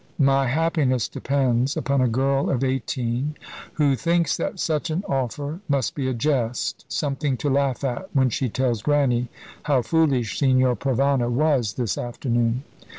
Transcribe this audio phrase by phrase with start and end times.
[0.17, 3.37] My happiness depends upon a girl of eighteen,
[3.73, 8.31] who thinks that such an offer must be a jest something to laugh at when
[8.31, 9.29] she tells Grannie
[9.65, 12.63] how foolish Signor Provana was this afternoon.